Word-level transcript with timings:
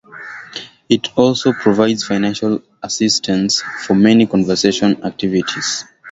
It 0.89 1.15
also 1.15 1.53
provides 1.53 2.07
financial 2.07 2.63
assistance 2.81 3.61
for 3.61 3.93
many 3.93 4.25
conservation 4.25 5.03
activities. 5.03 5.85